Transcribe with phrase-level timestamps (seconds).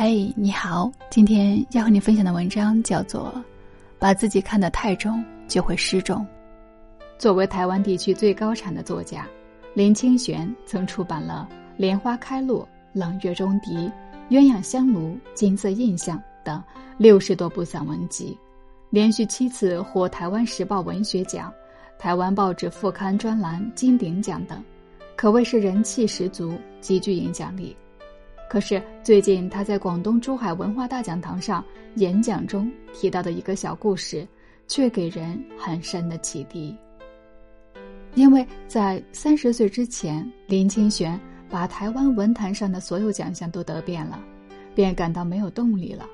[0.00, 3.32] 嘿，你好，今天要和你分享的文章叫做
[3.98, 6.18] 《把自己看得太重就会失重》。
[7.18, 9.26] 作为台湾地区最高产的作家，
[9.74, 13.76] 林清玄曾出版了《莲花开落》《冷月中笛》
[14.30, 15.00] 《鸳鸯香炉》
[15.34, 16.62] 《金色印象》等
[16.96, 18.38] 六十多部散文集，
[18.90, 21.52] 连续七次获台湾时报文学奖、
[21.98, 24.62] 台湾报纸副刊专栏金鼎奖等，
[25.16, 27.76] 可谓是人气十足，极具影响力。
[28.48, 31.62] 可是最近他在广东珠海文化大讲堂上
[31.96, 34.26] 演讲中提到的一个小故事，
[34.66, 36.74] 却给人很深的启迪。
[38.14, 41.20] 因为在三十岁之前，林清玄
[41.50, 44.18] 把台湾文坛上的所有奖项都得遍了，
[44.74, 46.06] 便感到没有动力了。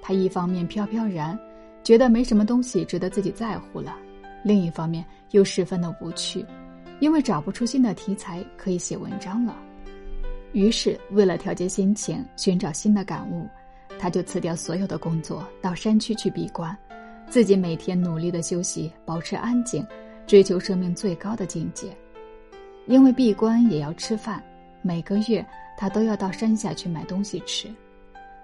[0.00, 1.38] 他一方面飘飘然，
[1.82, 3.92] 觉得没什么东西值得自己在乎了；
[4.42, 6.44] 另一方面又十分的无趣，
[6.98, 9.54] 因为找不出新的题材可以写文章了。
[10.54, 13.44] 于是，为了调节心情，寻找新的感悟，
[13.98, 16.74] 他就辞掉所有的工作，到山区去闭关，
[17.28, 19.84] 自己每天努力的休息，保持安静，
[20.28, 21.88] 追求生命最高的境界。
[22.86, 24.40] 因为闭关也要吃饭，
[24.80, 25.44] 每个月
[25.76, 27.68] 他都要到山下去买东西吃。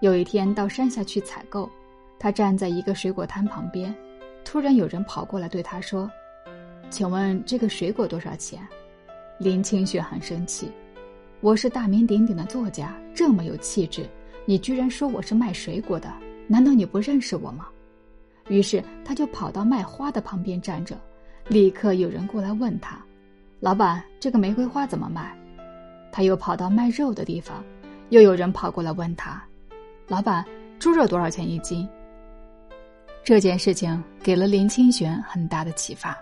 [0.01, 1.71] 有一天到山下去采购，
[2.19, 3.95] 他站在一个水果摊旁边，
[4.45, 6.11] 突然有人跑过来对他说
[6.91, 8.59] ：“请问这个水果多少钱？”
[9.39, 10.73] 林清雪很生气。
[11.43, 14.07] 我是大名鼎鼎的作家，这么有气质，
[14.45, 16.13] 你居然说我是卖水果的？
[16.47, 17.67] 难道你不认识我吗？
[18.49, 21.01] 于是他就跑到卖花的旁边站着，
[21.49, 23.03] 立刻有人过来问他
[23.59, 25.35] ：“老板，这个玫瑰花怎么卖？”
[26.13, 27.65] 他又跑到卖肉的地方，
[28.11, 29.43] 又有人跑过来问他
[30.09, 30.45] ：“老板，
[30.79, 31.89] 猪肉多少钱一斤？”
[33.25, 36.15] 这件事情给了林清玄很大的启发：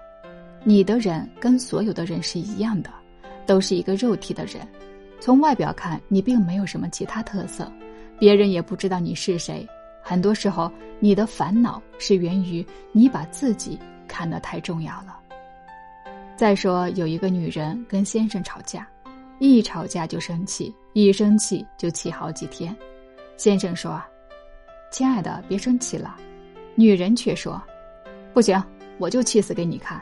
[0.62, 2.90] 你的人跟所有的人是一样的，
[3.46, 4.64] 都是一个肉体的人。
[5.20, 7.70] 从外表看，你并没有什么其他特色，
[8.18, 9.66] 别人也不知道你是谁。
[10.00, 15.18] 很多时候，你的烦恼是源于你把自己看得太重要了。
[16.36, 18.88] 再说，有一个女人跟先生吵架，
[19.40, 22.74] 一吵架就生气，一生气就气好几天。
[23.36, 24.00] 先生说
[24.90, 26.16] ：“亲爱的，别生气了。”
[26.76, 27.60] 女人却说
[28.32, 28.62] ：“不行，
[28.98, 30.00] 我就气死给你看。”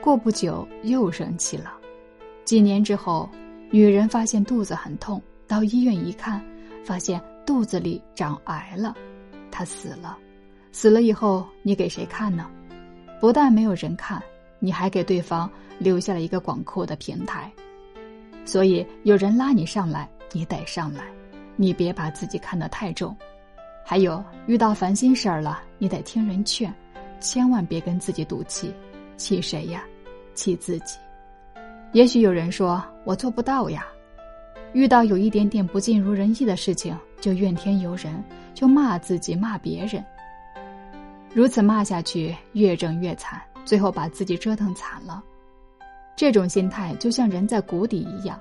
[0.00, 1.74] 过不久又生气了。
[2.44, 3.28] 几年之后。
[3.70, 6.42] 女人发现肚子很痛，到医院一看，
[6.82, 8.94] 发现肚子里长癌了，
[9.50, 10.16] 她死了。
[10.72, 12.48] 死了以后，你给谁看呢？
[13.20, 14.22] 不但没有人看，
[14.58, 17.52] 你还给对方留下了一个广阔的平台。
[18.46, 21.04] 所以，有人拉你上来，你得上来，
[21.56, 23.14] 你别把自己看得太重。
[23.84, 26.72] 还有，遇到烦心事儿了，你得听人劝，
[27.20, 28.72] 千万别跟自己赌气。
[29.18, 29.84] 气谁呀？
[30.34, 30.96] 气自己。
[31.92, 33.86] 也许有人说我做不到呀，
[34.72, 38.22] 遇到有一点点不尽如人意的事情就怨天尤人，
[38.52, 40.04] 就骂自己骂别人。
[41.32, 45.22] 如此骂下去，越整越惨，最后把自己折腾惨了。
[46.14, 48.38] 这种心态就像人在谷底一样，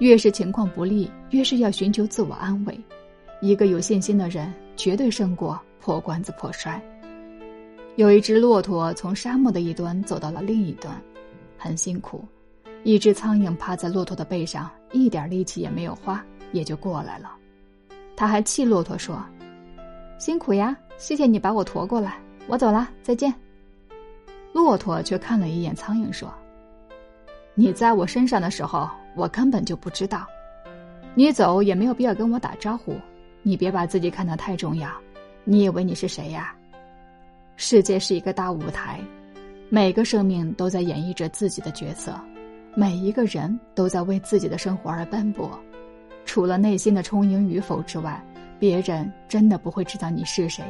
[0.00, 2.78] 越是情况不利，越是要寻求自我安慰。
[3.40, 6.82] 一个有信心的人，绝对胜过破罐子破摔。
[7.94, 11.00] 有一只骆驼从沙漠的一端走到了另一端，
[11.56, 12.24] 很辛苦。
[12.84, 17.34] 一只苍蝇趴在骆驼的背上，一点力气也没有花，也就过来了。
[18.16, 19.22] 他还气骆驼说
[20.18, 23.34] ：“辛苦呀，谢谢你把我驮过来，我走了，再见。”
[24.54, 26.32] 骆驼却看了一眼苍蝇说
[27.54, 30.26] ：“你在我身上的时候，我根本就不知道。
[31.14, 32.94] 你走也没有必要跟我打招呼。
[33.42, 34.90] 你别把自己看得太重要。
[35.44, 36.54] 你以为你是谁呀？
[37.56, 39.00] 世界是一个大舞台，
[39.68, 42.18] 每个生命都在演绎着自己的角色。”
[42.78, 45.50] 每一个人都在为自己的生活而奔波，
[46.24, 48.24] 除了内心的充盈与否之外，
[48.56, 50.62] 别人真的不会知道你是谁，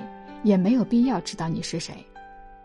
[0.43, 1.95] 也没有必要知道你是谁。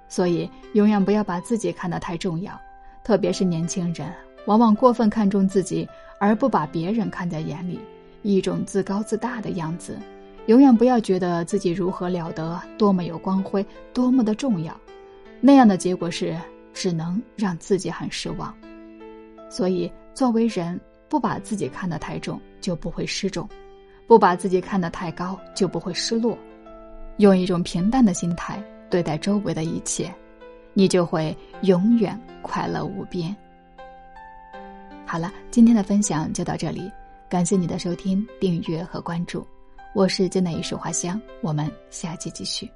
[0.07, 2.57] 所以，永远不要把自己看得太重要，
[3.03, 4.09] 特别是年轻人，
[4.45, 5.85] 往往过分看重自己，
[6.21, 7.77] 而不把别人看在眼里，
[8.21, 9.97] 一种自高自大的样子。
[10.45, 14.73] 永远不要觉得自己如何了得，多么有光辉，多么的重要，
[15.41, 16.33] 那样的结果是
[16.73, 18.55] 只能让自己很失望。
[19.53, 23.47] 所以，作为人，不把自己看得太重，就不会失重；
[24.07, 26.35] 不把自己看得太高，就不会失落。
[27.17, 28.59] 用一种平淡的心态
[28.89, 30.11] 对待周围的一切，
[30.73, 33.35] 你就会永远快乐无边。
[35.05, 36.91] 好了，今天的分享就到这里，
[37.29, 39.45] 感谢你的收听、订阅和关注。
[39.93, 42.67] 我是真奈艺术花香，我们下期继续。